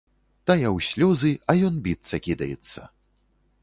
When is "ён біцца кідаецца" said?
1.69-2.93